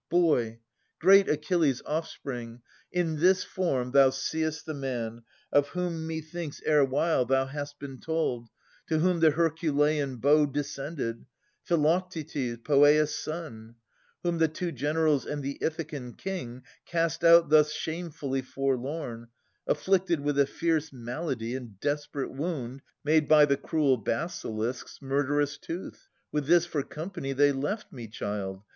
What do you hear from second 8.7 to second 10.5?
to whom the Herculean bow